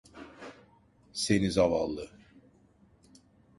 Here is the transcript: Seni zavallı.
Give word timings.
Seni 1.13 1.51
zavallı. 1.51 2.09